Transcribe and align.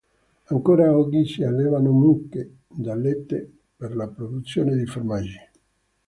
Ancora 0.45 0.97
oggi 0.97 1.27
si 1.27 1.43
allevano 1.43 1.91
mucche 1.91 2.61
da 2.67 2.95
latte 2.95 3.51
per 3.75 3.95
la 3.95 4.07
produzione 4.09 4.75
di 4.75 4.87
formaggi. 4.87 5.37